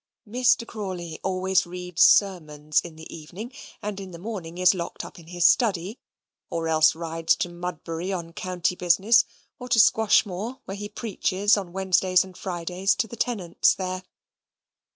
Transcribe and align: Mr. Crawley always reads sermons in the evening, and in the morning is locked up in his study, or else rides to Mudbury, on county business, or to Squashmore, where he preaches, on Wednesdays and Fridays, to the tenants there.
Mr. 0.27 0.65
Crawley 0.65 1.19
always 1.23 1.67
reads 1.67 2.01
sermons 2.01 2.81
in 2.81 2.95
the 2.95 3.15
evening, 3.15 3.53
and 3.83 3.99
in 3.99 4.09
the 4.09 4.17
morning 4.17 4.57
is 4.57 4.73
locked 4.73 5.05
up 5.05 5.19
in 5.19 5.27
his 5.27 5.45
study, 5.45 5.99
or 6.49 6.67
else 6.67 6.95
rides 6.95 7.35
to 7.35 7.49
Mudbury, 7.49 8.11
on 8.11 8.33
county 8.33 8.75
business, 8.75 9.25
or 9.59 9.69
to 9.69 9.79
Squashmore, 9.79 10.59
where 10.65 10.75
he 10.75 10.89
preaches, 10.89 11.55
on 11.55 11.71
Wednesdays 11.71 12.23
and 12.23 12.35
Fridays, 12.35 12.95
to 12.95 13.05
the 13.07 13.15
tenants 13.15 13.75
there. 13.75 14.01